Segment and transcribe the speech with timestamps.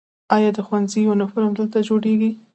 [0.35, 2.31] آیا د ښوونځي یونیفورم دلته جوړیږي؟